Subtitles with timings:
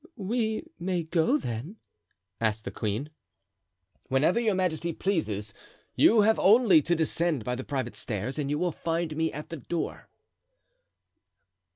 [0.17, 1.75] "We may go, then?"
[2.39, 3.11] asked the queen.
[4.07, 5.53] "Whenever your majesty pleases.
[5.95, 9.49] You have only to descend by the private stairs and you will find me at
[9.49, 10.09] the door."